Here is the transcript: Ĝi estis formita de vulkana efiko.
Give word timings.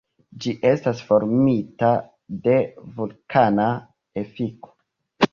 Ĝi 0.43 0.51
estis 0.67 1.01
formita 1.09 1.89
de 2.47 2.55
vulkana 3.01 3.67
efiko. 4.23 4.73